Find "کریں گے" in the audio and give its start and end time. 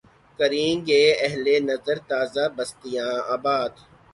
0.39-1.01